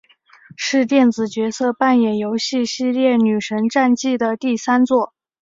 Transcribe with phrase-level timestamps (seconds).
[0.57, 5.13] 是电子角色扮演游戏系列女神战记的第三作。